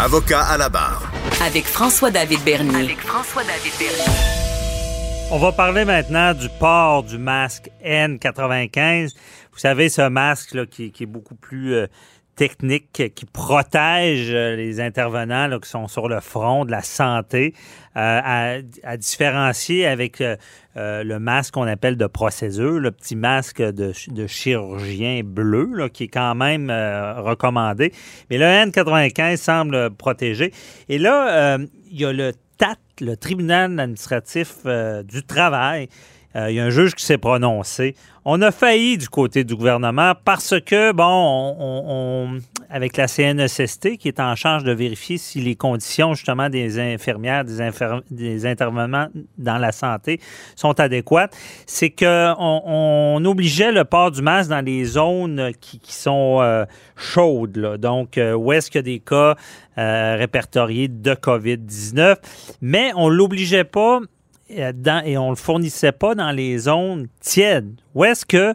Avocat 0.00 0.44
à 0.44 0.56
la 0.56 0.68
barre. 0.68 1.10
Avec 1.44 1.64
François-David 1.64 2.38
Bernier. 2.44 2.84
Avec 2.84 3.00
François-David 3.00 3.72
Bernier. 3.80 4.14
On 5.32 5.38
va 5.38 5.50
parler 5.50 5.84
maintenant 5.84 6.34
du 6.34 6.48
port 6.60 7.02
du 7.02 7.18
masque 7.18 7.68
N95. 7.84 9.16
Vous 9.52 9.58
savez, 9.58 9.88
ce 9.88 10.08
masque 10.08 10.54
là, 10.54 10.66
qui, 10.66 10.92
qui 10.92 11.02
est 11.02 11.06
beaucoup 11.06 11.34
plus 11.34 11.74
euh, 11.74 11.86
technique, 12.38 13.12
qui 13.16 13.26
protège 13.26 14.30
euh, 14.30 14.54
les 14.54 14.80
intervenants 14.80 15.48
là, 15.48 15.58
qui 15.58 15.68
sont 15.68 15.88
sur 15.88 16.08
le 16.08 16.20
front 16.20 16.64
de 16.64 16.70
la 16.70 16.82
santé, 16.82 17.52
euh, 17.96 18.60
à, 18.84 18.96
différencier 18.96 19.86
avec 19.86 20.20
euh, 20.20 20.36
le 20.76 21.18
masque 21.18 21.54
qu'on 21.54 21.66
appelle 21.66 21.96
de 21.96 22.06
procédure, 22.06 22.78
le 22.78 22.92
petit 22.92 23.16
masque 23.16 23.60
de, 23.60 23.92
de 24.06 24.26
chirurgien 24.28 25.22
bleu, 25.24 25.68
là, 25.74 25.88
qui 25.88 26.04
est 26.04 26.08
quand 26.08 26.36
même 26.36 26.70
recommandé. 26.70 27.92
Mais 28.30 28.38
le 28.38 28.44
N95 28.44 29.36
semble 29.36 29.90
protéger. 29.90 30.52
Et 30.88 30.98
là, 30.98 31.58
il 31.90 32.00
y 32.00 32.04
a 32.04 32.12
le 32.12 32.32
TAT, 32.56 32.76
le 33.00 33.16
tribunal 33.16 33.80
administratif 33.80 34.64
du 35.04 35.24
travail, 35.24 35.88
il 36.34 36.54
y 36.54 36.60
a 36.60 36.64
un 36.64 36.70
juge 36.70 36.94
qui 36.94 37.04
s'est 37.04 37.18
prononcé. 37.18 37.94
On 38.24 38.42
a 38.42 38.50
failli 38.50 38.98
du 38.98 39.08
côté 39.08 39.42
du 39.42 39.56
gouvernement 39.56 40.12
parce 40.24 40.54
que, 40.60 40.92
bon, 40.92 41.56
on, 41.58 42.38
avec 42.68 42.96
la 42.96 43.08
CNESST 43.08 43.96
qui 43.96 44.08
est 44.08 44.20
en 44.20 44.34
charge 44.34 44.64
de 44.64 44.72
vérifier 44.72 45.16
si 45.16 45.40
les 45.40 45.56
conditions 45.56 46.14
justement 46.14 46.50
des 46.50 46.78
infirmières, 46.78 47.44
des, 47.44 47.70
des 48.10 48.46
intervenants 48.46 49.08
dans 49.38 49.58
la 49.58 49.72
santé 49.72 50.20
sont 50.56 50.78
adéquates, 50.78 51.34
c'est 51.66 51.90
qu'on 51.90 52.34
on 52.38 53.24
obligeait 53.24 53.72
le 53.72 53.84
port 53.84 54.10
du 54.10 54.22
masque 54.22 54.50
dans 54.50 54.64
les 54.64 54.84
zones 54.84 55.52
qui, 55.60 55.80
sont 55.86 56.38
euh, 56.40 56.66
chaudes, 56.96 57.56
là. 57.56 57.78
donc 57.78 58.18
euh, 58.18 58.34
où 58.34 58.52
est-ce 58.52 58.70
qu'il 58.70 58.78
y 58.78 58.80
a 58.80 58.82
des 58.82 59.00
cas 59.00 59.36
euh, 59.78 60.16
répertoriés 60.18 60.88
de 60.88 61.14
COVID-19, 61.14 62.16
mais 62.60 62.92
on 62.94 63.08
l'obligeait 63.08 63.64
pas 63.64 64.00
et 64.50 65.18
on 65.18 65.30
le 65.30 65.36
fournissait 65.36 65.92
pas 65.92 66.14
dans 66.14 66.30
les 66.30 66.58
zones 66.58 67.08
tièdes. 67.20 67.74
Où 67.94 68.04
est-ce 68.04 68.24
que 68.24 68.54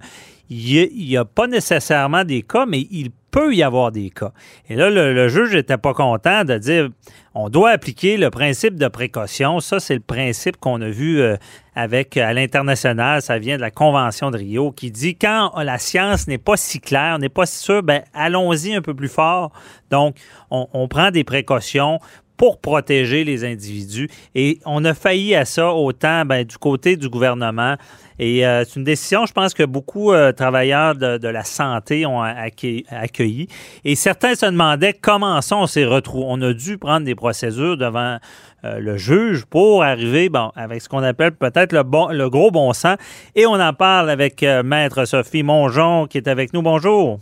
il 0.50 1.08
n'y 1.08 1.18
a 1.18 1.26
pas 1.26 1.48
nécessairement 1.48 2.24
des 2.24 2.42
cas, 2.42 2.66
mais 2.66 2.88
il 2.92 3.12
peut 3.32 3.56
y 3.56 3.64
avoir 3.64 3.92
des 3.92 4.12
cas. 4.12 4.32
Et 4.70 4.76
là, 4.76 4.90
le, 4.92 5.28
juge 5.28 5.54
n'était 5.56 5.78
pas 5.78 5.94
content 5.94 6.44
de 6.44 6.58
dire 6.58 6.90
on 7.34 7.50
doit 7.50 7.72
appliquer 7.72 8.16
le 8.18 8.30
principe 8.30 8.76
de 8.76 8.88
précaution. 8.88 9.60
Ça, 9.60 9.80
c'est 9.80 9.96
le 9.96 10.02
principe 10.02 10.58
qu'on 10.58 10.80
a 10.82 10.90
vu 10.90 11.20
euh, 11.20 11.36
avec 11.76 12.16
à 12.16 12.32
l'international. 12.32 13.24
Ça 13.24 13.40
vient 13.40 13.56
de 13.56 13.62
la 13.62 13.72
Convention 13.72 14.30
de 14.30 14.38
Rio 14.38 14.72
qui 14.72 14.92
dit 14.92 15.16
quand 15.16 15.52
la 15.58 15.80
science 15.80 16.28
n'est 16.28 16.38
pas 16.38 16.58
si 16.58 16.80
claire, 16.80 17.18
n'est 17.18 17.30
pas 17.30 17.48
si 17.48 17.58
sûre, 17.58 17.82
ben, 17.82 18.04
allons-y 18.14 18.76
un 18.76 18.84
peu 18.84 18.94
plus 18.94 19.10
fort. 19.10 19.52
Donc, 19.90 20.16
on, 20.52 20.68
on 20.74 20.88
prend 20.88 21.10
des 21.10 21.24
précautions 21.24 22.00
pour 22.38 22.60
protéger 22.60 23.24
les 23.24 23.46
individus. 23.46 24.10
Et 24.36 24.60
on 24.66 24.84
a 24.86 24.94
failli 24.94 25.36
à 25.36 25.46
ça 25.46 25.74
autant 25.74 26.26
ben, 26.26 26.44
du 26.44 26.58
côté 26.58 26.96
du 26.96 27.10
gouvernement. 27.10 27.76
Et 28.20 28.46
euh, 28.46 28.64
c'est 28.64 28.76
une 28.76 28.84
décision, 28.84 29.26
je 29.26 29.34
pense, 29.34 29.54
que 29.54 29.64
beaucoup 29.64 30.12
de 30.12 30.18
euh, 30.18 30.32
travailleurs 30.32 30.96
de, 30.96 31.18
de, 31.18 31.28
la 31.28 31.44
santé 31.44 32.06
ont 32.06 32.22
accueilli, 32.22 32.86
accueilli. 32.90 33.48
Et 33.84 33.96
certains 33.96 34.36
se 34.36 34.46
demandaient 34.46 34.94
comment 34.94 35.42
ça 35.42 35.58
on 35.58 35.66
s'est 35.66 35.86
retrouvés. 35.86 36.26
On 36.28 36.42
a 36.42 36.54
dû 36.54 36.78
prendre 36.78 37.06
des 37.06 37.16
procédures 37.16 37.76
devant 37.76 38.20
euh, 38.66 38.80
le 38.80 38.96
juge 38.96 39.44
pour 39.46 39.84
arriver 39.84 40.30
bon, 40.30 40.50
avec 40.56 40.82
ce 40.82 40.88
qu'on 40.88 41.04
appelle 41.04 41.34
peut-être 41.34 41.74
le, 41.74 41.84
bon, 41.84 42.08
le 42.08 42.30
gros 42.30 42.50
bon 42.50 42.72
sens. 42.72 42.96
Et 43.36 43.46
on 43.46 43.60
en 43.60 43.74
parle 43.74 44.10
avec 44.10 44.42
euh, 44.42 44.64
Maître 44.64 45.04
Sophie 45.04 45.44
Mongeon 45.44 46.08
qui 46.08 46.18
est 46.18 46.30
avec 46.30 46.54
nous. 46.54 46.62
Bonjour. 46.62 47.20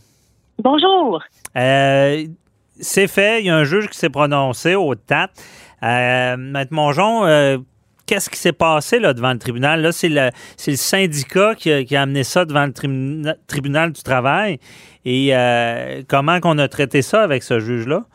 Bonjour. 0.60 1.24
Euh, 1.58 2.28
c'est 2.80 3.08
fait. 3.08 3.42
Il 3.42 3.46
y 3.46 3.50
a 3.50 3.56
un 3.56 3.64
juge 3.64 3.88
qui 3.88 3.98
s'est 3.98 4.10
prononcé 4.10 4.76
au 4.76 4.96
TAT. 4.96 5.30
Euh, 5.84 6.38
Maître 6.38 6.74
Mongeon, 6.74 7.26
euh, 7.26 7.58
qu'est-ce 8.06 8.30
qui 8.30 8.38
s'est 8.38 8.54
passé 8.54 9.00
là, 9.00 9.14
devant 9.14 9.34
le 9.34 9.40
tribunal? 9.40 9.92
C'est 9.94 10.10
le, 10.10 10.30
syndicat 10.58 11.56
qui 11.56 11.72
a, 11.72 12.02
amené 12.02 12.24
ça 12.24 12.46
devant 12.46 12.66
le 12.66 12.74
tri 12.74 12.88
tribunal 13.48 13.92
du 13.92 14.04
travail. 14.04 14.60
Et 15.06 15.30
euh, 15.36 16.04
comment 16.08 16.40
qu'on 16.40 16.58
a 16.58 16.68
traité 16.68 17.02
ça 17.02 17.24
avec 17.24 17.44
ce 17.44 17.60
juge-là? 17.60 18.06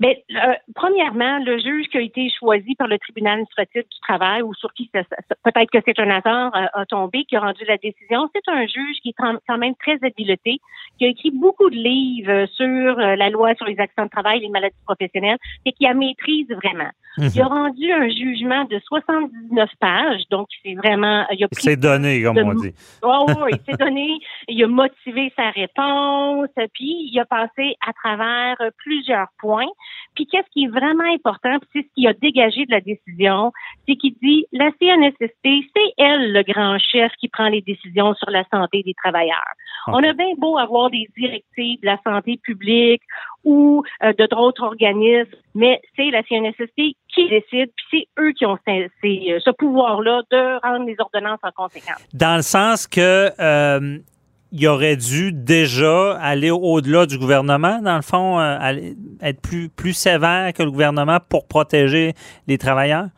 Bien, 0.00 0.10
euh, 0.10 0.54
premièrement, 0.74 1.38
le 1.44 1.58
juge 1.58 1.86
qui 1.88 1.98
a 1.98 2.00
été 2.00 2.28
choisi 2.38 2.74
par 2.74 2.88
le 2.88 2.98
tribunal 2.98 3.34
administratif 3.34 3.82
du 3.82 4.00
travail 4.00 4.42
ou 4.42 4.54
sur 4.54 4.72
qui 4.72 4.90
peut-être 4.92 5.70
que 5.70 5.78
c'est 5.84 5.98
un 5.98 6.10
hasard 6.10 6.54
euh, 6.54 6.66
a 6.72 6.86
tombé, 6.86 7.24
qui 7.24 7.36
a 7.36 7.40
rendu 7.40 7.64
la 7.66 7.76
décision, 7.76 8.28
c'est 8.34 8.50
un 8.50 8.66
juge 8.66 8.96
qui 9.02 9.10
est 9.10 9.14
quand 9.18 9.58
même 9.58 9.74
très 9.76 9.98
habileté, 10.02 10.60
qui 10.98 11.04
a 11.04 11.08
écrit 11.08 11.30
beaucoup 11.30 11.70
de 11.70 11.76
livres 11.76 12.46
sur 12.52 12.98
euh, 12.98 13.16
la 13.16 13.30
loi 13.30 13.54
sur 13.54 13.66
les 13.66 13.78
accidents 13.78 14.04
de 14.04 14.10
travail, 14.10 14.40
les 14.40 14.48
maladies 14.48 14.76
professionnelles, 14.84 15.38
et 15.64 15.72
qui 15.72 15.86
a 15.86 15.94
maîtrise 15.94 16.48
vraiment. 16.48 16.90
-hmm. 17.18 17.32
Il 17.34 17.40
a 17.40 17.46
rendu 17.46 17.92
un 17.92 18.08
jugement 18.08 18.64
de 18.64 18.78
79 18.86 19.70
pages, 19.80 20.22
donc 20.30 20.48
c'est 20.62 20.74
vraiment... 20.74 21.24
Il 21.30 21.44
a 21.44 21.48
c'est 21.52 21.76
donné, 21.76 22.22
comme 22.22 22.36
de, 22.36 22.42
on 22.42 22.54
dit. 22.54 22.74
Oh, 23.02 23.26
oui, 23.44 23.52
c'est 23.66 23.78
donné. 23.78 24.18
Il 24.48 24.62
a 24.62 24.68
motivé 24.68 25.32
sa 25.36 25.50
réponse, 25.50 26.48
puis 26.74 27.08
il 27.10 27.18
a 27.18 27.24
passé 27.24 27.76
à 27.86 27.92
travers 27.92 28.56
plusieurs 28.78 29.28
points. 29.38 29.72
Puis 30.14 30.26
qu'est-ce 30.26 30.48
qui 30.50 30.64
est 30.64 30.68
vraiment 30.68 31.04
important, 31.14 31.58
c'est 31.72 31.82
ce 31.82 31.94
qui 31.94 32.06
a 32.06 32.12
dégagé 32.14 32.64
de 32.64 32.70
la 32.70 32.80
décision, 32.80 33.52
c'est 33.86 33.96
qu'il 33.96 34.14
dit 34.22 34.46
la 34.52 34.70
CNSST, 34.80 35.44
c'est 35.44 35.92
elle 35.98 36.32
le 36.32 36.42
grand 36.42 36.78
chef 36.78 37.12
qui 37.20 37.28
prend 37.28 37.48
les 37.48 37.60
décisions 37.60 38.14
sur 38.14 38.30
la 38.30 38.44
santé 38.52 38.82
des 38.82 38.94
travailleurs. 38.94 39.36
Okay. 39.86 39.96
On 39.96 40.08
a 40.08 40.12
bien 40.12 40.32
beau 40.38 40.58
avoir 40.58 40.90
des 40.90 41.06
directives 41.16 41.80
de 41.80 41.86
la 41.86 41.98
santé 42.02 42.38
publique 42.42 43.02
ou 43.44 43.82
euh, 44.02 44.12
de 44.14 44.26
d'autres 44.26 44.62
organismes, 44.64 45.36
mais 45.54 45.80
c'est 45.94 46.10
la 46.10 46.22
CNSST 46.22 46.96
qui 47.14 47.28
décide, 47.28 47.70
puis 47.76 47.86
c'est 47.90 48.22
eux 48.22 48.32
qui 48.32 48.46
ont 48.46 48.58
ces, 48.66 48.90
ces, 49.02 49.38
ce 49.44 49.50
pouvoir-là 49.50 50.22
de 50.30 50.66
rendre 50.66 50.86
les 50.86 50.96
ordonnances 50.98 51.40
en 51.42 51.52
conséquence. 51.52 52.02
Dans 52.12 52.36
le 52.36 52.42
sens 52.42 52.86
que 52.86 53.30
euh 53.40 53.98
il 54.52 54.66
aurait 54.68 54.96
dû 54.96 55.32
déjà 55.32 56.16
aller 56.18 56.50
au-delà 56.50 57.06
du 57.06 57.18
gouvernement, 57.18 57.80
dans 57.82 57.96
le 57.96 58.02
fond, 58.02 58.38
euh, 58.40 58.92
être 59.20 59.40
plus, 59.40 59.68
plus 59.68 59.92
sévère 59.92 60.52
que 60.52 60.62
le 60.62 60.70
gouvernement 60.70 61.18
pour 61.28 61.46
protéger 61.46 62.14
les 62.46 62.58
travailleurs? 62.58 63.08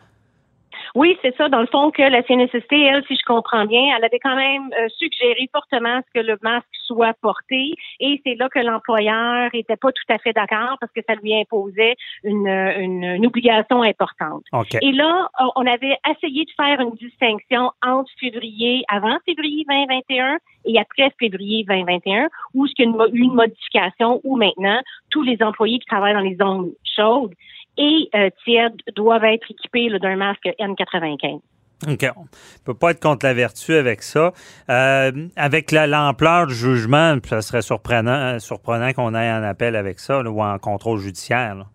Oui, 0.99 1.17
c'est 1.23 1.37
ça. 1.37 1.49
Dans 1.49 1.61
le 1.61 1.69
fond, 1.69 1.93
que 1.93 2.03
la 2.03 2.25
CNSST, 2.25 2.73
elle, 2.73 3.05
si 3.07 3.15
je 3.15 3.25
comprends 3.25 3.67
bien, 3.67 3.97
elle 3.97 4.05
avait 4.05 4.19
quand 4.19 4.35
même 4.35 4.69
euh, 4.77 4.89
suggéré 4.97 5.49
fortement 5.53 6.01
que 6.13 6.19
le 6.19 6.37
masque 6.43 6.67
soit 6.87 7.15
porté. 7.23 7.75
Et 8.01 8.21
c'est 8.27 8.35
là 8.35 8.49
que 8.49 8.59
l'employeur 8.59 9.49
était 9.53 9.77
pas 9.77 9.93
tout 9.93 10.13
à 10.13 10.19
fait 10.19 10.33
d'accord 10.33 10.77
parce 10.81 10.91
que 10.93 11.01
ça 11.07 11.15
lui 11.15 11.33
imposait 11.41 11.95
une, 12.25 12.49
une, 12.49 13.05
une 13.05 13.27
obligation 13.27 13.83
importante. 13.83 14.43
Okay. 14.53 14.79
Et 14.83 14.91
là, 14.91 15.29
on 15.55 15.67
avait 15.69 15.97
essayé 16.11 16.45
de 16.45 16.51
faire 16.57 16.81
une 16.81 16.97
distinction 16.97 17.71
entre 17.87 18.11
février, 18.19 18.83
avant 18.89 19.19
février 19.25 19.65
2021 19.69 20.39
et 20.65 20.81
après 20.81 21.13
février 21.21 21.65
2021, 21.69 22.29
où 22.55 22.67
ce 22.67 22.75
qu'il 22.75 22.91
y 22.91 22.93
a 22.93 23.07
eu 23.13 23.21
une 23.21 23.35
modification 23.35 24.21
où 24.25 24.37
maintenant 24.37 24.81
tous 25.11 25.23
les 25.23 25.41
employés 25.45 25.79
qui 25.79 25.87
travaillent 25.87 26.15
dans 26.15 26.21
les 26.21 26.35
zones 26.35 26.73
chaudes 26.97 27.35
et 27.79 28.11
euh, 28.15 28.31
tièdes 28.45 28.77
doivent 28.95 29.25
être 29.25 29.51
équipés 29.51 29.89
d'un 29.99 30.17
masque 30.17 30.49
N95. 30.59 31.41
OK. 31.87 32.07
On 32.17 32.23
ne 32.23 32.65
peut 32.65 32.75
pas 32.75 32.91
être 32.91 33.01
contre 33.01 33.25
la 33.25 33.35
vertu 33.35 33.73
avec 33.73 34.03
ça. 34.03 34.33
Euh, 34.69 35.13
avec 35.37 35.71
l'ampleur 35.71 36.49
du 36.49 36.55
jugement, 36.55 37.17
ça 37.25 37.41
serait 37.41 37.63
surprenant, 37.63 38.39
surprenant 38.41 38.93
qu'on 38.93 39.15
aille 39.15 39.31
en 39.31 39.45
appel 39.45 39.77
avec 39.77 40.01
ça 40.01 40.23
là, 40.23 40.31
ou 40.31 40.43
en 40.43 40.59
contrôle 40.59 40.99
judiciaire. 40.99 41.55
Là. 41.55 41.67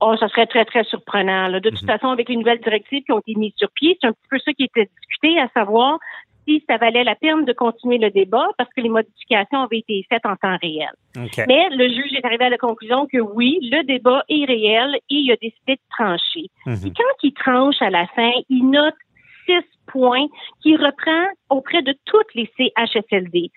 Oh, 0.00 0.14
ça 0.20 0.28
serait 0.28 0.46
très, 0.46 0.64
très 0.64 0.84
surprenant. 0.84 1.48
Là. 1.48 1.60
De 1.60 1.70
toute 1.70 1.82
mm 1.82 1.86
-hmm. 1.86 1.92
façon, 1.92 2.08
avec 2.08 2.28
les 2.28 2.36
nouvelles 2.36 2.60
directives 2.60 3.02
qui 3.04 3.12
ont 3.12 3.20
été 3.20 3.34
mises 3.36 3.54
sur 3.56 3.70
pied, 3.70 3.96
c'est 4.00 4.06
un 4.06 4.12
petit 4.12 4.28
peu 4.30 4.38
ça 4.38 4.52
qui 4.52 4.64
était 4.64 4.88
discuté, 5.00 5.40
à 5.40 5.48
savoir 5.54 5.98
si 6.46 6.62
ça 6.68 6.76
valait 6.76 7.04
la 7.04 7.14
peine 7.14 7.44
de 7.44 7.52
continuer 7.52 7.98
le 7.98 8.10
débat 8.10 8.46
parce 8.58 8.70
que 8.74 8.80
les 8.80 8.88
modifications 8.88 9.62
avaient 9.62 9.78
été 9.78 10.04
faites 10.08 10.26
en 10.26 10.36
temps 10.36 10.56
réel. 10.60 10.92
Okay. 11.16 11.44
Mais 11.48 11.68
le 11.70 11.88
juge 11.88 12.12
est 12.12 12.24
arrivé 12.24 12.44
à 12.44 12.50
la 12.50 12.58
conclusion 12.58 13.06
que 13.06 13.18
oui, 13.18 13.58
le 13.62 13.82
débat 13.84 14.24
est 14.28 14.44
réel 14.44 14.96
et 15.10 15.14
il 15.14 15.32
a 15.32 15.36
décidé 15.36 15.74
de 15.76 15.86
trancher. 15.90 16.46
Mhm. 16.66 16.72
Mm 16.72 16.76
-hmm. 16.76 16.86
Et 16.86 16.92
quand 16.98 17.16
il 17.22 17.32
tranche 17.32 17.80
à 17.80 17.90
la 17.90 18.06
fin, 18.16 18.32
il 18.48 18.70
note 18.70 19.00
six 19.46 19.68
points 19.86 20.28
qui 20.62 20.76
reprend 20.76 21.26
auprès 21.50 21.82
de 21.82 21.94
toutes 22.04 22.32
les 22.34 22.48
CHSLD. 22.56 23.50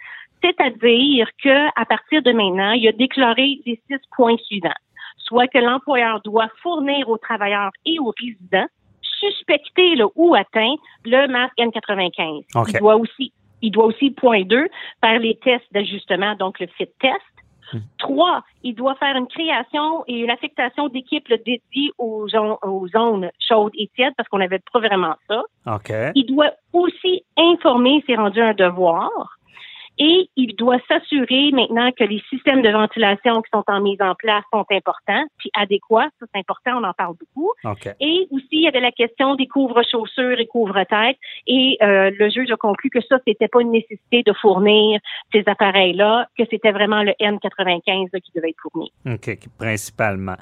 C'est-à-dire 0.44 1.28
que 1.44 1.58
à 1.82 1.86
partir 1.86 2.22
de 2.22 2.32
maintenant, 2.32 2.74
il 2.74 2.88
a 2.88 2.92
déclaré 2.92 3.60
les 3.66 3.80
six 3.88 4.02
points 4.16 4.38
suivants. 4.48 4.82
Soit 5.18 5.48
que 5.48 5.58
l'employeur 5.58 6.22
doit 6.22 6.50
fournir 6.62 7.10
aux 7.10 7.18
travailleurs 7.18 7.72
et 7.86 8.00
aux 8.00 8.14
résidents 8.24 8.70
suspecté 9.20 9.96
là, 9.96 10.06
ou 10.16 10.36
atteint 10.36 10.76
le 11.06 11.28
masque 11.28 11.58
N95. 11.58 12.44
Okay. 12.56 12.72
Il 12.74 12.80
doit 12.80 12.96
aussi, 12.96 13.34
il 13.62 13.72
doit 13.72 13.86
aussi, 13.86 14.12
point 14.12 14.44
2, 14.44 14.68
faire 15.04 15.20
les 15.20 15.38
tests 15.44 15.72
d'ajustement, 15.72 16.36
donc 16.36 16.60
le 16.60 16.68
fit 16.68 16.90
test. 17.00 17.22
Hmm. 17.74 17.80
Trois, 17.98 18.44
il 18.64 18.76
doit 18.76 18.96
faire 18.96 19.18
une 19.18 19.28
création 19.28 20.06
et 20.08 20.20
une 20.20 20.30
affectation 20.30 20.88
d'équipe 20.88 21.28
dédiée 21.28 21.92
aux, 21.98 22.28
aux, 22.64 22.88
zones 22.88 23.30
chaudes 23.46 23.74
et 23.78 23.90
tièdes 23.94 24.14
parce 24.16 24.30
qu'on 24.30 24.38
n'avait 24.38 24.62
pas 24.72 24.80
vraiment 24.80 25.16
ça. 25.28 25.44
Okay. 25.66 26.12
Il 26.16 26.26
doit 26.28 26.52
aussi 26.72 27.26
informer, 27.36 28.02
c'est 28.08 28.16
rendu 28.16 28.40
un 28.40 28.54
devoir. 28.54 29.37
Et 30.00 30.30
il 30.36 30.56
doit 30.56 30.80
s'assurer 30.88 31.52
maintenant 31.52 31.92
que 31.92 32.04
les 32.04 32.22
systèmes 32.30 32.62
de 32.62 32.70
ventilation 32.70 33.42
qui 33.42 33.50
sont 33.54 33.64
en 33.68 33.82
mise 33.82 34.02
en 34.02 34.16
place 34.16 34.44
sont 34.54 34.66
importants, 34.70 35.26
puis 35.38 35.50
adéquats. 35.56 36.10
Ça, 36.20 36.26
c'est 36.34 36.40
important, 36.40 36.80
on 36.82 36.84
en 36.84 36.94
parle 36.94 37.16
beaucoup. 37.20 37.52
Et 38.00 38.28
aussi, 38.32 38.48
il 38.52 38.62
y 38.62 38.68
avait 38.68 38.80
la 38.80 38.92
question 38.92 39.36
des 39.36 39.48
couvre-chaussures 39.48 40.40
et 40.40 40.48
couvre-têtes. 40.48 41.18
Et 41.48 41.78
euh, 41.82 42.12
le 42.18 42.30
juge 42.30 42.52
a 42.52 42.58
conclu 42.58 42.90
que 42.90 43.02
ça, 43.02 43.18
c'était 43.28 43.48
pas 43.48 43.62
une 43.62 43.72
nécessité 43.72 44.24
de 44.24 44.34
fournir 44.34 45.00
ces 45.32 45.44
appareils-là, 45.46 46.28
que 46.38 46.44
c'était 46.50 46.72
vraiment 46.72 47.04
le 47.04 47.14
N95 47.20 48.10
qui 48.22 48.32
devait 48.36 48.50
être 48.50 48.62
fourni. 48.62 48.92
OK, 49.06 49.38
principalement. 49.58 50.36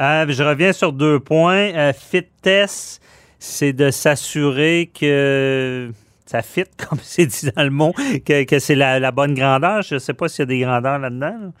Euh, 0.00 0.26
je 0.28 0.42
reviens 0.42 0.72
sur 0.72 0.92
deux 0.92 1.20
points. 1.20 1.74
Euh, 1.74 1.92
fit 1.92 2.26
test, 2.42 3.02
c'est 3.38 3.72
de 3.72 3.90
s'assurer 3.90 4.90
que 4.98 5.90
ça 6.26 6.42
fit, 6.42 6.64
comme 6.88 6.98
c'est 7.02 7.26
dit 7.26 7.50
dans 7.54 7.62
le 7.62 7.70
mot, 7.70 7.92
que, 8.24 8.58
c'est 8.58 8.74
la, 8.74 9.10
bonne 9.12 9.34
grandeur. 9.34 9.82
Je 9.82 9.94
ne 9.94 9.98
sais 9.98 10.14
pas 10.14 10.28
s'il 10.28 10.40
y 10.40 10.42
a 10.42 10.46
des 10.46 10.60
grandeurs 10.60 10.98
là-dedans. 10.98 11.52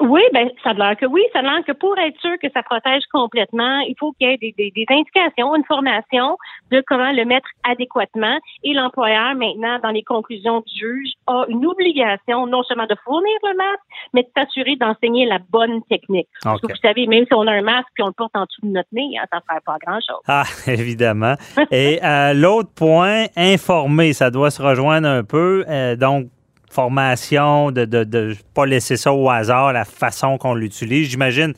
Oui, 0.00 0.22
ben 0.32 0.48
ça 0.64 0.70
a 0.70 0.74
l'air 0.74 0.96
que 0.96 1.04
oui, 1.04 1.22
ça 1.32 1.40
a 1.40 1.42
l'air 1.42 1.62
que 1.66 1.72
pour 1.72 1.96
être 1.98 2.18
sûr 2.20 2.32
que 2.42 2.48
ça 2.54 2.62
protège 2.62 3.02
complètement, 3.12 3.80
il 3.80 3.94
faut 3.98 4.12
qu'il 4.12 4.30
y 4.30 4.32
ait 4.32 4.38
des, 4.38 4.52
des, 4.56 4.86
indications, 4.88 5.54
une 5.54 5.64
formation 5.64 6.38
de 6.70 6.82
comment 6.86 7.12
le 7.12 7.24
mettre 7.26 7.48
adéquatement. 7.64 8.38
Et 8.64 8.72
l'employeur, 8.72 9.34
maintenant, 9.34 9.78
dans 9.82 9.90
les 9.90 10.02
conclusions 10.02 10.60
du 10.60 10.78
juge, 10.78 11.12
a 11.26 11.44
une 11.48 11.66
obligation 11.66 12.46
non 12.46 12.62
seulement 12.62 12.86
de 12.86 12.96
fournir 13.04 13.36
le 13.42 13.56
masque, 13.56 13.82
mais 14.14 14.22
de 14.22 14.28
s'assurer 14.34 14.76
d'enseigner 14.76 15.26
la 15.26 15.38
bonne 15.50 15.82
technique. 15.90 16.28
Parce 16.42 16.60
que 16.62 16.68
vous 16.68 16.80
savez, 16.80 17.06
même 17.06 17.26
si 17.26 17.34
on 17.34 17.46
a 17.46 17.52
un 17.52 17.62
masque 17.62 17.88
et 17.98 18.02
on 18.02 18.06
le 18.06 18.12
porte 18.12 18.34
en 18.34 18.44
dessous 18.44 18.62
de 18.62 18.72
notre 18.72 18.88
nez, 18.92 19.18
hein, 19.18 19.26
ça 19.30 19.38
ne 19.38 19.54
fait 19.54 19.64
pas 19.64 19.76
grand-chose. 19.84 20.22
Ah, 20.26 20.44
évidemment. 20.66 21.34
et 21.70 22.02
euh, 22.02 22.32
l'autre 22.32 22.70
point, 22.74 23.26
informer, 23.36 24.14
ça 24.14 24.30
doit 24.30 24.50
se 24.50 24.62
rejoindre 24.62 25.08
un 25.08 25.24
peu. 25.24 25.64
Euh, 25.68 25.94
donc, 25.96 26.28
formation, 26.70 27.70
de 27.70 27.82
ne 27.82 28.04
de, 28.04 28.36
pas 28.54 28.64
laisser 28.64 28.96
ça 28.96 29.12
au 29.12 29.28
hasard, 29.28 29.72
la 29.72 29.84
façon 29.84 30.38
qu'on 30.38 30.54
l'utilise. 30.54 31.10
J'imagine 31.10 31.52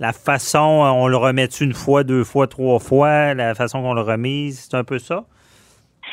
la 0.00 0.12
façon, 0.12 0.58
on 0.58 1.06
le 1.06 1.16
remet 1.16 1.46
une 1.46 1.74
fois, 1.74 2.02
deux 2.02 2.24
fois, 2.24 2.46
trois 2.46 2.78
fois, 2.80 3.34
la 3.34 3.54
façon 3.54 3.82
qu'on 3.82 3.94
le 3.94 4.00
remise, 4.00 4.66
c'est 4.68 4.76
un 4.76 4.84
peu 4.84 4.98
ça? 4.98 5.24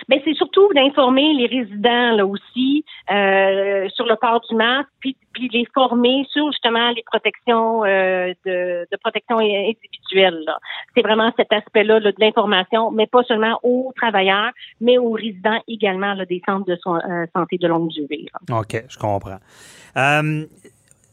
Mais 0.10 0.18
ben, 0.18 0.24
c'est 0.26 0.36
surtout 0.36 0.68
d'informer 0.74 1.34
les 1.34 1.48
résidents 1.48 2.16
là 2.16 2.26
aussi 2.26 2.84
euh, 3.12 3.88
sur 3.90 4.06
le 4.06 4.16
port 4.16 4.42
du 4.50 4.56
masque, 4.56 4.90
puis, 5.00 5.16
les 5.54 5.66
former 5.74 6.28
sur 6.30 6.52
justement 6.52 6.92
les 6.92 7.04
protections 7.04 7.86
euh, 7.86 8.34
de, 8.46 8.86
de, 8.92 8.98
protection 9.02 9.38
individuelle. 9.40 10.46
C'est 10.94 11.02
vraiment 11.02 11.32
cet 11.38 11.54
aspect-là 11.54 12.00
de 12.02 12.14
l'information, 12.20 12.92
mais 12.92 13.08
pas 13.08 13.24
seulement 13.24 13.58
aux 13.64 13.94
travailleurs, 13.96 14.52
mais 14.82 14.98
aux 14.98 15.12
résidents 15.12 15.60
également 15.68 16.14
là, 16.14 16.26
des 16.26 16.42
centres 16.46 16.66
de 16.66 16.78
euh, 16.86 17.26
santé 17.34 17.58
de 17.58 17.68
longue 17.68 17.90
durée. 17.90 18.26
OK, 18.52 18.84
je 18.88 18.98
comprends. 18.98 19.40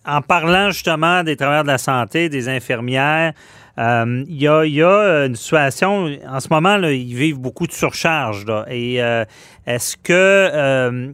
En 0.08 0.22
parlant 0.22 0.70
justement 0.70 1.22
des 1.22 1.36
travailleurs 1.36 1.64
de 1.64 1.68
la 1.68 1.78
santé, 1.78 2.28
des 2.28 2.48
infirmières, 2.48 3.34
euh, 3.78 4.24
il 4.26 4.42
y, 4.42 4.48
a, 4.48 5.26
une 5.26 5.36
situation, 5.36 6.10
en 6.28 6.40
ce 6.40 6.48
moment, 6.50 6.76
là, 6.78 6.90
ils 6.90 7.14
vivent 7.14 7.38
beaucoup 7.38 7.66
de 7.66 7.72
surcharge. 7.72 8.44
et 8.68 9.00
euh, 9.02 9.24
est-ce 9.66 9.96
que 9.96 10.12
euh, 10.12 11.12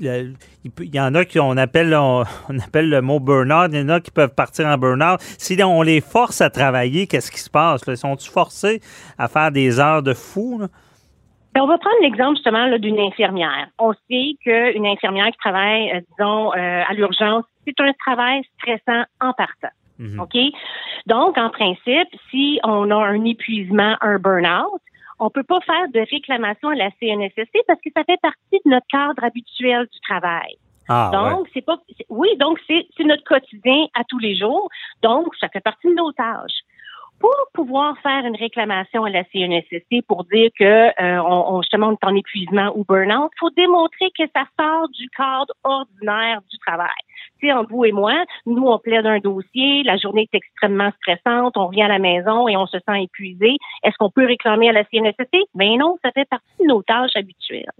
il 0.00 0.94
y 0.94 1.00
en 1.00 1.14
a 1.14 1.24
qui 1.26 1.38
on 1.40 1.56
appelle 1.58 1.90
le 1.90 3.00
mot 3.00 3.20
burn-out, 3.20 3.70
il 3.72 3.80
y 3.80 3.82
en 3.82 3.88
a 3.90 4.00
qui 4.00 4.10
peuvent 4.10 4.34
partir 4.34 4.66
en 4.66 4.78
burn-out. 4.78 5.20
Si 5.36 5.62
on 5.62 5.82
les 5.82 6.00
force 6.00 6.40
à 6.40 6.48
travailler, 6.48 7.06
qu'est-ce 7.06 7.30
qui 7.30 7.40
se 7.40 7.50
passe? 7.50 7.84
Là? 7.86 7.96
Sont-ils 7.96 8.30
forcés 8.30 8.80
à 9.18 9.28
faire 9.28 9.50
des 9.50 9.78
heures 9.78 10.02
de 10.02 10.14
fou? 10.14 10.62
On 11.58 11.66
va 11.66 11.78
prendre 11.78 11.96
l'exemple 12.02 12.36
justement 12.36 12.78
d'une 12.78 13.00
infirmière. 13.00 13.68
On 13.78 13.92
sait 14.08 14.36
qu'une 14.42 14.86
infirmière 14.86 15.26
qui 15.26 15.38
travaille, 15.38 16.02
disons, 16.10 16.50
à 16.50 16.92
l'urgence, 16.94 17.44
c'est 17.66 17.78
un 17.80 17.92
travail 18.04 18.42
stressant 18.58 19.04
en 19.20 19.32
partant. 19.32 19.74
Mhm. 19.98 20.20
OK? 20.20 20.36
Donc, 21.06 21.36
en 21.36 21.50
principe, 21.50 22.08
si 22.30 22.60
on 22.64 22.90
a 22.90 22.96
un 22.96 23.24
épuisement, 23.24 23.96
un 24.00 24.18
burn-out, 24.18 24.80
on 25.18 25.28
peut 25.28 25.42
pas 25.42 25.60
faire 25.60 25.88
de 25.92 26.00
réclamation 26.10 26.70
à 26.70 26.74
la 26.74 26.90
CNSST 26.98 27.58
parce 27.66 27.80
que 27.84 27.90
ça 27.94 28.04
fait 28.04 28.20
partie 28.22 28.60
de 28.64 28.70
notre 28.70 28.86
cadre 28.90 29.22
habituel 29.22 29.86
du 29.92 30.00
travail. 30.00 30.54
Ah, 30.88 31.10
donc, 31.12 31.46
c'est 31.52 31.64
pas, 31.64 31.76
oui, 32.08 32.28
donc 32.38 32.58
c'est 32.66 32.86
notre 33.04 33.22
quotidien 33.24 33.86
à 33.94 34.02
tous 34.04 34.18
les 34.18 34.34
jours. 34.34 34.68
Donc, 35.02 35.34
ça 35.38 35.48
fait 35.48 35.60
partie 35.60 35.88
de 35.88 35.94
nos 35.94 36.10
tâches 36.12 36.62
pour 37.20 37.36
pouvoir 37.52 37.96
faire 38.00 38.24
une 38.24 38.36
réclamation 38.36 39.04
à 39.04 39.10
la 39.10 39.24
CNSST 39.24 40.06
pour 40.08 40.24
dire 40.24 40.50
que 40.58 40.64
euh, 40.64 41.22
on, 41.22 41.60
justement 41.62 41.88
on 41.88 41.92
est 41.92 42.04
en 42.04 42.16
épuisement 42.16 42.72
ou 42.74 42.84
burn-out, 42.84 43.30
il 43.36 43.38
faut 43.38 43.50
démontrer 43.50 44.10
que 44.18 44.24
ça 44.34 44.44
sort 44.58 44.88
du 44.88 45.08
cadre 45.10 45.52
ordinaire 45.62 46.40
du 46.50 46.58
travail. 46.58 46.88
Tu 47.38 47.46
sais, 47.46 47.52
entre 47.52 47.70
vous 47.70 47.84
et 47.84 47.92
moi, 47.92 48.24
nous, 48.46 48.66
on 48.66 48.78
plaide 48.78 49.06
un 49.06 49.18
dossier, 49.18 49.82
la 49.82 49.96
journée 49.96 50.28
est 50.30 50.36
extrêmement 50.36 50.90
stressante, 51.02 51.56
on 51.56 51.68
vient 51.68 51.86
à 51.86 51.88
la 51.88 51.98
maison 51.98 52.48
et 52.48 52.56
on 52.56 52.66
se 52.66 52.78
sent 52.78 53.02
épuisé. 53.02 53.56
Est-ce 53.82 53.96
qu'on 53.98 54.10
peut 54.10 54.26
réclamer 54.26 54.70
à 54.70 54.72
la 54.72 54.84
CNSST? 54.84 55.36
Ben 55.54 55.78
non, 55.78 55.96
ça 56.02 56.10
fait 56.12 56.28
partie 56.28 56.46
de 56.60 56.66
nos 56.66 56.82
tâches 56.82 57.16
habituelles. 57.16 57.70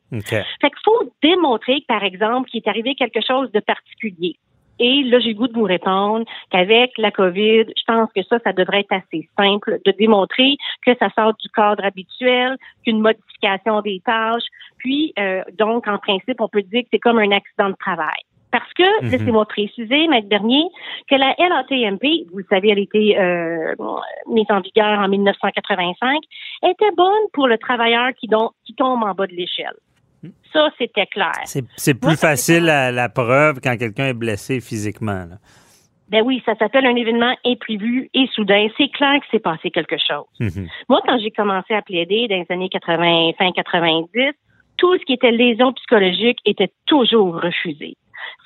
Fait 0.60 0.70
qu'il 0.70 0.84
faut 0.84 1.10
démontrer, 1.22 1.82
par 1.88 2.04
exemple, 2.04 2.50
qu'il 2.50 2.62
est 2.62 2.69
arrivé 2.69 2.94
quelque 2.94 3.20
chose 3.26 3.50
de 3.52 3.60
particulier. 3.60 4.37
Et 4.81 5.03
là, 5.05 5.21
j'ai 5.21 5.29
le 5.29 5.35
goût 5.35 5.47
de 5.47 5.53
vous 5.53 5.65
répondre 5.65 6.25
qu'avec 6.50 6.97
la 6.97 7.11
COVID, 7.11 7.67
je 7.67 7.82
pense 7.87 8.09
que 8.17 8.23
ça, 8.23 8.38
ça 8.43 8.55
devrait 8.55 8.81
être 8.81 8.93
assez 8.93 9.29
simple 9.38 9.79
de 9.85 9.93
démontrer 9.93 10.56
que 10.85 10.93
ça 10.99 11.11
sort 11.11 11.35
du 11.35 11.49
cadre 11.50 11.85
habituel, 11.85 12.56
qu'une 12.82 13.00
modification 13.00 13.82
des 13.82 14.00
tâches. 14.05 14.49
Puis, 14.79 15.12
euh, 15.19 15.43
donc, 15.59 15.87
en 15.87 15.99
principe, 15.99 16.41
on 16.41 16.49
peut 16.49 16.62
dire 16.62 16.82
que 16.82 16.88
c'est 16.93 16.99
comme 16.99 17.19
un 17.19 17.31
accident 17.31 17.69
de 17.69 17.77
travail. 17.79 18.23
Parce 18.50 18.73
que, 18.73 19.05
mhm. 19.05 19.11
laissez-moi 19.11 19.44
préciser, 19.44 20.09
Maître 20.09 20.29
Bernier, 20.29 20.65
que 21.09 21.15
la 21.15 21.35
LATMP, 21.38 22.26
vous 22.33 22.38
le 22.38 22.47
savez, 22.49 22.71
elle 22.71 22.79
a 22.79 22.83
été 22.83 23.19
euh, 23.19 23.75
mise 24.29 24.47
en 24.49 24.61
vigueur 24.61 24.99
en 24.99 25.09
1985, 25.09 26.19
était 26.67 26.91
bonne 26.97 27.12
pour 27.35 27.49
le 27.49 27.59
travailleur 27.59 28.09
qui, 28.19 28.29
qui 28.65 28.75
tombe 28.75 29.03
en 29.03 29.12
bas 29.12 29.26
de 29.26 29.35
l'échelle. 29.35 29.76
Ça, 30.52 30.69
c'était 30.78 31.06
clair. 31.06 31.32
C'est 31.44 31.94
plus 31.94 32.17
facile 32.17 32.69
à 32.69 32.90
la 32.90 33.08
preuve 33.08 33.61
quand 33.62 33.76
quelqu'un 33.76 34.08
est 34.08 34.14
blessé 34.14 34.61
physiquement. 34.61 35.26
Ben 36.11 36.22
oui, 36.25 36.43
ça 36.44 36.56
s'appelle 36.56 36.87
un 36.87 36.96
événement 36.96 37.34
imprévu 37.46 38.11
et 38.14 38.26
soudain. 38.34 38.67
C'est 38.76 38.88
clair 38.88 39.20
que 39.20 39.26
c'est 39.31 39.38
passé 39.38 39.70
quelque 39.70 39.96
chose. 39.96 40.26
Mhm. 40.40 40.67
Moi, 40.88 41.00
quand 41.06 41.19
j'ai 41.20 41.31
commencé 41.31 41.72
à 41.72 41.82
plaider 41.82 42.26
dans 42.28 42.37
les 42.37 42.46
années 42.50 42.69
80, 42.69 43.32
fin 43.38 43.52
90, 43.52 44.11
tout 44.76 44.99
ce 44.99 45.05
qui 45.05 45.12
était 45.12 45.31
lésion 45.31 45.72
psychologique 45.72 46.38
était 46.44 46.73
toujours 46.87 47.40
refusé. 47.40 47.96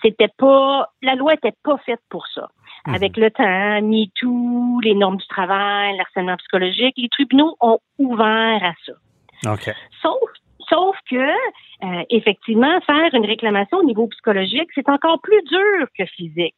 C'était 0.03 0.29
pas, 0.37 0.91
la 1.03 1.15
loi 1.15 1.35
était 1.35 1.55
pas 1.63 1.79
faite 1.87 2.01
pour 2.11 2.27
ça. 2.35 2.49
Mhm. 2.87 2.95
Avec 2.95 3.17
le 3.17 3.31
temps, 3.31 3.81
tout, 4.15 4.81
les 4.85 4.95
normes 4.95 5.17
du 5.17 5.27
travail, 5.27 5.97
l'harcèlement 5.97 6.37
psychologique, 6.37 6.95
les 6.99 7.09
tribunaux 7.09 7.57
ont 7.61 7.79
ouvert 7.99 8.63
à 8.63 8.75
ça. 8.85 9.53
OK. 9.53 9.75
Sauf 10.03 10.31
Sauf 10.69 10.97
que, 11.11 11.17
euh, 11.17 12.03
effectivement, 12.11 12.81
faire 12.83 13.15
une 13.15 13.27
réclamation 13.27 13.79
au 13.79 13.85
niveau 13.85 14.07
psychologique, 14.09 14.69
c'est 14.75 14.89
encore 14.89 15.21
plus 15.21 15.43
dur 15.43 15.87
que 15.99 16.05
physique. 16.07 16.55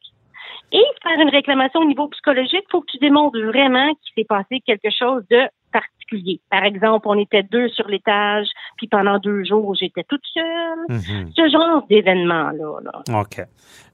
Et 0.71 0.83
faire 1.03 1.19
une 1.19 1.29
réclamation 1.29 1.81
au 1.81 1.85
niveau 1.85 2.07
psychologique, 2.09 2.63
il 2.67 2.71
faut 2.71 2.81
que 2.81 2.91
tu 2.91 2.97
démontres 2.97 3.39
vraiment 3.39 3.87
qu'il 3.95 4.13
s'est 4.15 4.27
passé 4.27 4.61
quelque 4.65 4.89
chose 4.97 5.23
de 5.29 5.47
particulier. 5.71 6.39
Par 6.49 6.63
exemple, 6.63 7.07
on 7.07 7.17
était 7.17 7.43
deux 7.43 7.69
sur 7.69 7.87
l'étage, 7.87 8.47
puis 8.77 8.87
pendant 8.87 9.19
deux 9.19 9.43
jours, 9.43 9.75
j'étais 9.75 10.03
toute 10.03 10.23
seule. 10.33 10.85
Mhm. 10.89 11.31
Ce 11.35 11.49
genre 11.49 11.85
d'événement-là. 11.89 12.79
Là. 12.83 13.19
OK. 13.19 13.41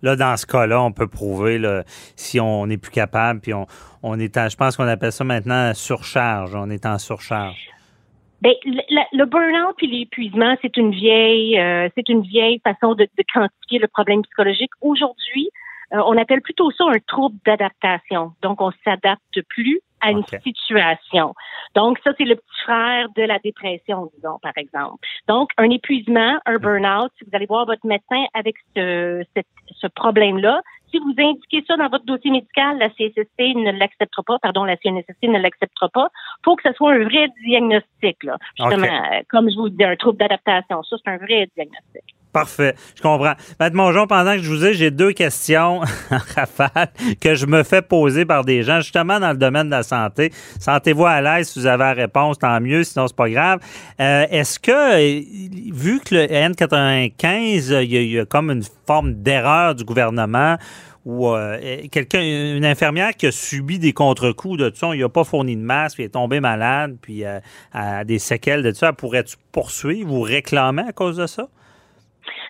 Là, 0.02 0.16
dans 0.16 0.38
ce 0.38 0.46
cas-là, 0.46 0.82
on 0.82 0.92
peut 0.92 1.08
prouver 1.08 1.58
là, 1.58 1.84
si 2.16 2.40
on 2.40 2.68
n'est 2.68 2.78
plus 2.78 2.92
capable, 2.92 3.40
puis 3.40 3.54
on, 3.54 3.66
on 4.02 4.20
est 4.20 4.38
en, 4.38 4.50
je 4.50 4.58
pense 4.58 4.78
qu'on 4.78 4.88
appelle 4.88 5.12
ça 5.12 5.24
maintenant 5.24 5.74
surcharge. 5.74 6.56
On 6.56 6.70
est 6.70 6.86
en 6.86 6.98
surcharge. 6.98 7.70
Ben, 8.44 8.56
le, 8.66 9.18
le 9.18 9.26
burn-out 9.26 9.76
et 9.82 9.88
l'épuisement, 9.88 10.58
c'est 10.62 10.76
une 10.76 10.92
vieille, 10.92 11.58
euh, 11.58 11.88
c'est 11.96 12.10
une 12.10 12.24
vieille 12.24 12.60
façon 12.62 12.94
de, 12.94 13.06
de, 13.18 13.24
quantifier 13.34 13.80
le 13.80 13.88
problème 13.88 14.22
psychologique. 14.24 14.72
Aujourd'hui, 14.82 15.50
euh, 15.94 16.02
on 16.06 16.18
appelle 16.18 16.42
plutôt 16.42 16.70
ça 16.72 16.84
un 16.90 17.00
trouble 17.08 17.38
d'adaptation. 17.46 18.34
Donc, 18.42 18.60
on 18.60 18.72
s'adapte 18.84 19.42
plus 19.48 19.80
à 20.02 20.12
une 20.12 20.26
situation. 20.44 21.34
Donc, 21.74 22.00
ça, 22.04 22.12
c'est 22.18 22.26
le 22.26 22.36
petit 22.36 22.64
frère 22.66 23.08
de 23.16 23.22
la 23.24 23.40
dépression, 23.40 24.12
disons, 24.14 24.40
par 24.42 24.58
exemple. 24.58 25.08
Donc, 25.30 25.52
un 25.56 25.70
épuisement, 25.70 26.38
un 26.46 26.58
burn-out, 26.58 27.14
si 27.18 27.24
vous 27.24 27.32
allez 27.32 27.46
voir 27.46 27.66
votre 27.66 27.88
médecin 27.88 28.26
avec 28.34 28.56
ce, 28.76 29.24
ce 29.72 29.88
problème-là, 29.88 30.62
si 30.94 31.00
vous 31.00 31.14
indiquez 31.18 31.64
ça 31.68 31.76
dans 31.76 31.90
votre 31.90 32.06
dossier 32.06 32.30
médical, 32.30 32.78
la 32.78 32.90
CSST 32.90 33.56
ne 33.56 33.72
l'acceptera 33.72 34.22
pas, 34.24 34.38
pardon, 34.40 34.64
la 34.64 34.78
CNSST 34.78 35.24
ne 35.24 35.40
l'acceptera 35.40 35.90
pas. 35.90 36.10
Faut 36.44 36.56
que 36.56 36.64
ce 36.64 36.74
soit 36.74 36.94
un 36.94 37.04
vrai 37.04 37.28
diagnostic, 37.46 38.24
là. 38.24 38.38
Justement, 38.58 38.86
euh, 38.86 39.22
comme 39.30 39.50
je 39.50 39.56
vous 39.56 39.70
dis, 39.70 39.84
un 39.84 39.96
trouble 39.96 40.18
d'adaptation. 40.18 40.84
Ça, 40.84 40.96
c'est 41.04 41.12
un 41.12 41.18
vrai 41.18 41.50
diagnostic. 41.56 42.04
Parfait, 42.34 42.74
je 42.96 43.02
comprends. 43.04 43.36
Maître 43.60 43.76
Mongeon, 43.76 44.08
pendant 44.08 44.32
que 44.32 44.42
je 44.42 44.50
vous 44.50 44.66
ai, 44.66 44.74
j'ai 44.74 44.90
deux 44.90 45.12
questions, 45.12 45.82
rafale, 46.36 46.90
que 47.22 47.36
je 47.36 47.46
me 47.46 47.62
fais 47.62 47.84
poser 47.84 48.26
par 48.26 48.44
des 48.44 48.64
gens, 48.64 48.80
justement 48.82 49.20
dans 49.20 49.30
le 49.30 49.38
domaine 49.38 49.68
de 49.68 49.72
la 49.72 49.84
santé. 49.84 50.32
Sentez-vous 50.60 51.06
à 51.06 51.22
l'aise 51.22 51.50
si 51.50 51.60
vous 51.60 51.68
avez 51.68 51.84
la 51.84 51.94
réponse, 51.94 52.40
tant 52.40 52.60
mieux, 52.60 52.84
sinon 52.84 53.08
c'est 53.08 53.16
pas 53.16 53.30
grave. 53.30 53.60
Euh, 54.00 54.26
est-ce 54.32 54.60
que, 54.60 55.00
vu 55.72 56.00
que 56.00 56.16
le 56.16 56.26
N95, 56.26 57.84
il 57.84 58.12
y, 58.12 58.20
a, 58.20 58.26
comme 58.26 58.50
une 58.50 58.64
forme 58.88 59.14
d'erreur 59.14 59.76
du 59.76 59.84
gouvernement, 59.84 60.58
ou 61.06 61.28
euh, 61.30 61.58
quelqu'un, 61.92 62.22
une 62.22 62.66
infirmière 62.66 63.12
qui 63.12 63.28
a 63.28 63.32
subi 63.32 63.80
des 63.80 63.94
contre-coups 63.94 64.58
de 64.58 64.70
tout 64.70 64.76
ça, 64.78 64.90
il 64.94 65.02
n'a 65.02 65.10
pas 65.10 65.24
fourni 65.24 65.56
de 65.56 65.62
masque, 65.62 65.98
puis 65.98 66.06
est 66.06 66.14
tombé 66.14 66.40
malade, 66.40 66.98
puis 67.02 67.26
euh, 67.26 67.40
a 67.74 68.04
des 68.04 68.20
séquelles 68.20 68.64
de 68.64 68.72
tout 68.72 68.78
ça, 68.78 68.94
pourrais-tu 68.94 69.36
poursuivre 69.52 70.14
ou 70.14 70.22
réclamer 70.22 70.84
à 70.88 70.94
cause 70.94 71.18
de 71.18 71.28
ça? 71.28 71.48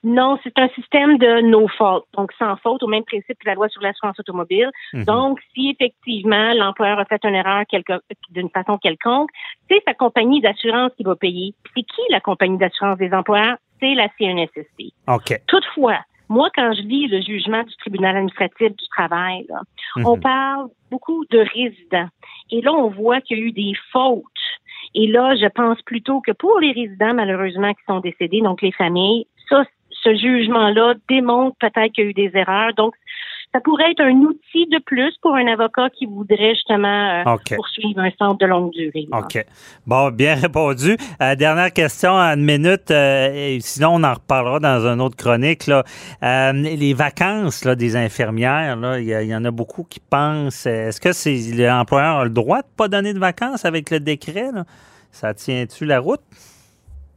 Non, 0.04 0.38
c'est 0.44 0.58
un 0.60 0.68
système 0.70 1.18
de 1.18 1.42
no 1.42 1.68
fault, 1.78 2.06
donc 2.16 2.32
sans 2.38 2.58
faute, 2.58 2.84
au 2.84 2.88
même 2.88 3.06
principe 3.06 3.40
que 3.40 3.48
la 3.48 3.56
loi 3.56 3.70
sur 3.70 3.82
l'assurance 3.82 4.20
automobile. 4.20 4.70
Mhm. 4.94 5.06
Donc, 5.06 5.40
si 5.54 5.70
effectivement 5.70 6.54
l'employeur 6.54 7.00
a 7.00 7.06
fait 7.06 7.24
une 7.24 7.36
erreur 7.36 7.64
d'une 8.32 8.50
façon 8.50 8.78
quelconque, 8.78 9.30
c'est 9.70 9.82
sa 9.88 9.94
compagnie 9.94 10.42
d'assurance 10.42 10.92
qui 10.98 11.04
va 11.04 11.16
payer. 11.16 11.54
C'est 11.74 11.84
qui 11.84 12.02
la 12.10 12.20
compagnie 12.20 12.58
d'assurance 12.58 12.98
des 12.98 13.14
employeurs? 13.14 13.58
C'est 13.80 13.96
la 13.96 14.10
CNSST. 14.20 14.94
OK. 15.08 15.42
Toutefois, 15.48 16.00
moi, 16.30 16.50
quand 16.56 16.74
je 16.74 16.82
lis 16.82 17.08
le 17.08 17.22
jugement 17.22 17.64
du 17.64 17.76
tribunal 17.78 18.16
administratif 18.16 18.70
du 18.70 18.88
travail, 18.96 19.46
on 19.98 20.16
mhm. 20.16 20.22
parle 20.22 20.68
beaucoup 20.92 21.26
de 21.30 21.40
résidents. 21.40 22.10
Et 22.52 22.62
là, 22.62 22.74
on 22.74 22.90
voit 22.90 23.22
qu'il 23.22 23.38
y 23.38 23.42
a 23.42 23.44
eu 23.46 23.52
des 23.52 23.74
fautes. 23.92 24.24
Et 24.96 25.08
là, 25.08 25.36
je 25.36 25.48
pense 25.48 25.82
plutôt 25.82 26.22
que 26.22 26.32
pour 26.32 26.60
les 26.60 26.72
résidents, 26.72 27.14
malheureusement, 27.14 27.74
qui 27.74 27.84
sont 27.88 28.00
décédés, 28.00 28.42
donc 28.42 28.62
les 28.62 28.72
familles, 28.72 29.26
ça, 29.50 29.64
ce 29.90 30.16
jugement-là 30.16 30.96
démontre 31.10 31.58
peut-être 31.60 31.94
qu'il 31.94 32.04
y 32.04 32.08
a 32.08 32.10
eu 32.10 32.14
des 32.14 32.32
erreurs. 32.34 32.74
Donc, 32.76 32.94
ça 33.54 33.62
pourrait 33.62 33.92
être 33.92 34.02
un 34.02 34.16
outil 34.22 34.66
de 34.72 34.80
plus 34.84 35.14
pour 35.22 35.36
un 35.36 35.46
avocat 35.46 35.90
qui 35.92 36.08
voudrait 36.08 36.56
justement 36.56 37.24
euh, 37.24 37.36
poursuivre 37.56 38.00
un 38.00 38.10
centre 38.18 38.40
de 38.40 38.48
longue 38.48 38.72
durée. 38.72 39.08
OK. 39.12 39.46
Bon, 39.86 40.10
bien 40.10 40.36
répondu. 40.42 40.98
Euh, 41.22 41.36
dernière 41.36 41.72
question 41.72 42.12
en 42.12 42.34
une 42.34 42.44
minute, 42.46 42.90
euh, 42.90 43.58
sinon 43.60 43.96
on 43.96 44.04
en 44.04 44.14
reparlera 44.16 44.60
dans 44.60 44.88
une 44.88 45.02
autre 45.02 45.16
chronique. 45.16 45.68
Là. 45.68 45.84
les 46.54 46.94
vacances 46.94 47.64
là, 47.64 47.76
des 47.76 47.96
infirmières, 47.96 48.76
il 48.98 49.06
y, 49.06 49.36
en 49.36 49.46
a 49.46 49.52
beaucoup 49.52 49.84
qui 49.84 50.00
pensent. 50.00 50.66
Est-ce 50.66 51.00
que 51.00 51.14
c'est 51.14 51.38
l'employeur 51.56 52.18
a 52.18 52.24
le 52.24 52.32
droit 52.32 52.62
de 52.62 52.68
ne 52.68 52.76
pas 52.76 52.88
donner 52.88 53.14
de 53.14 53.20
vacances 53.20 53.66
avec 53.66 53.92
le 53.92 54.00
décret? 54.00 54.50
Ça 55.12 55.34
tient-tu 55.36 55.86
la 55.86 56.00
route? 56.00 56.22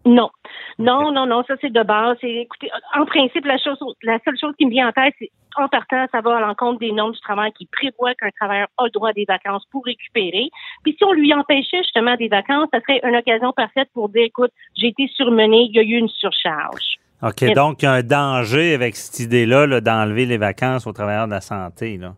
Non. 0.06 0.30
Non, 0.78 1.10
non, 1.10 1.26
non, 1.26 1.42
ça 1.46 1.54
c'est 1.60 1.72
de 1.72 1.82
base. 1.82 2.16
écoutez, 2.22 2.70
en 2.94 3.04
principe, 3.04 3.44
la 3.44 3.58
chose, 3.58 3.78
la 4.02 4.18
seule 4.24 4.38
chose 4.38 4.54
qui 4.56 4.66
me 4.66 4.70
vient 4.70 4.88
en 4.88 4.92
tête, 4.92 5.14
c'est 5.18 5.30
en 5.56 5.68
partant, 5.68 6.06
ça 6.12 6.20
va 6.20 6.36
à 6.36 6.40
l'encontre 6.40 6.78
des 6.78 6.92
normes 6.92 7.12
du 7.12 7.20
travail 7.20 7.50
qui 7.52 7.66
prévoient 7.66 8.14
qu'un 8.14 8.30
travailleur 8.38 8.68
a 8.76 8.84
le 8.84 8.90
droit 8.90 9.12
des 9.12 9.24
vacances 9.26 9.64
pour 9.72 9.84
récupérer. 9.84 10.50
Puis 10.84 10.94
si 10.96 11.04
on 11.04 11.12
lui 11.12 11.32
empêchait 11.34 11.78
justement 11.78 12.14
des 12.16 12.28
vacances, 12.28 12.68
ça 12.72 12.80
serait 12.80 13.00
une 13.02 13.16
occasion 13.16 13.52
parfaite 13.52 13.88
pour 13.94 14.08
dire, 14.10 14.24
écoute, 14.24 14.52
j'ai 14.76 14.88
été 14.88 15.08
surmené, 15.16 15.68
il 15.70 15.74
y 15.74 15.78
a 15.78 15.82
eu 15.82 15.98
une 15.98 16.08
surcharge. 16.08 16.98
OK, 17.22 17.52
donc 17.54 17.82
il 17.82 17.86
y 17.86 17.88
a 17.88 17.92
un 17.92 18.02
danger 18.02 18.74
avec 18.74 18.94
cette 18.94 19.20
idée-là 19.20 19.80
d'enlever 19.80 20.26
les 20.26 20.36
vacances 20.36 20.86
aux 20.86 20.92
travailleurs 20.92 21.26
de 21.26 21.32
la 21.32 21.40
santé. 21.40 21.96
Là. 21.96 22.14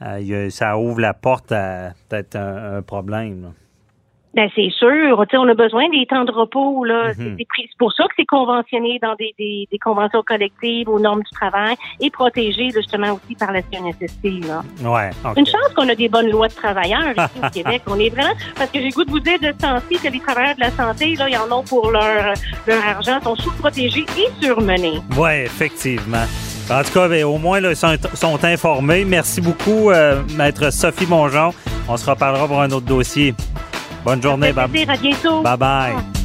Euh, 0.00 0.50
ça 0.50 0.78
ouvre 0.78 1.00
la 1.00 1.14
porte 1.14 1.52
à 1.52 1.90
peut-être 2.08 2.36
un, 2.36 2.78
un 2.78 2.82
problème. 2.82 3.52
Ben 4.34 4.48
c'est 4.54 4.70
sûr, 4.70 5.18
on 5.34 5.48
a 5.48 5.54
besoin 5.54 5.88
des 5.90 6.06
temps 6.06 6.24
de 6.24 6.32
repos 6.32 6.84
là. 6.84 7.12
Mhm. 7.18 7.36
C'est 7.38 7.78
pour 7.78 7.92
ça 7.92 8.04
que 8.04 8.14
c'est 8.16 8.26
conventionné 8.26 8.98
dans 9.02 9.14
des, 9.16 9.34
des, 9.38 9.68
des, 9.70 9.78
conventions 9.78 10.22
collectives 10.22 10.88
aux 10.88 10.98
normes 10.98 11.22
du 11.22 11.30
travail 11.30 11.76
et 12.00 12.10
protégé 12.10 12.70
justement 12.70 13.12
aussi 13.12 13.34
par 13.34 13.52
la 13.52 13.60
CNSST 13.62 14.46
là. 14.46 14.62
Ouais. 14.82 15.10
Une 15.36 15.46
chance 15.46 15.72
qu'on 15.76 15.88
a 15.88 15.94
des 15.94 16.08
bonnes 16.08 16.30
lois 16.30 16.48
de 16.48 16.54
travailleurs 16.54 17.10
ici 17.10 17.40
au 17.42 17.50
Québec. 17.52 17.82
On 17.86 17.98
est 17.98 18.10
vraiment 18.10 18.34
parce 18.56 18.70
que 18.70 18.80
j'ai 18.80 18.90
goût 18.90 19.04
de 19.04 19.10
vous 19.10 19.20
dire 19.20 19.38
de 19.38 19.48
ce 19.48 19.66
temps-ci 19.66 19.96
que 20.02 20.10
les 20.10 20.20
travailleurs 20.20 20.54
de 20.54 20.60
la 20.60 20.70
santé 20.70 21.14
là, 21.16 21.28
ils 21.28 21.36
en 21.36 21.58
ont 21.58 21.62
pour 21.62 21.90
leur 21.90 22.34
leur 22.66 22.86
argent, 22.86 23.20
sont 23.22 23.36
sous-protégés 23.36 24.06
et 24.18 24.44
surmenés. 24.44 25.00
Ouais, 25.16 25.44
effectivement. 25.44 26.24
En 26.70 26.82
tout 26.82 26.92
cas, 26.92 27.08
ben, 27.08 27.24
au 27.24 27.38
moins, 27.38 27.60
là, 27.60 27.70
ils 27.70 27.76
sont, 27.76 27.94
sont, 28.14 28.44
informés. 28.44 29.04
Merci 29.04 29.40
beaucoup, 29.40 29.90
euh, 29.90 30.22
Maître 30.36 30.72
Sophie 30.72 31.06
Mongeon. 31.06 31.52
On 31.88 31.96
se 31.96 32.08
reparlera 32.08 32.46
pour 32.46 32.60
un 32.60 32.70
autre 32.70 32.86
dossier. 32.86 33.34
Bonne 34.04 34.22
journée. 34.22 34.52
Bye. 34.52 34.86
À 34.88 34.96
bientôt. 34.96 35.42
Bye 35.42 35.56
bye. 35.56 36.21